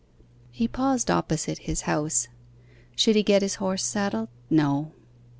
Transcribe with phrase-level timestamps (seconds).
[0.49, 2.27] He paused opposite his house.
[2.95, 4.29] Should he get his horse saddled?
[4.49, 4.93] No.